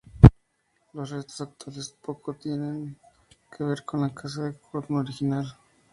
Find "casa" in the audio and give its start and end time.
4.11-4.45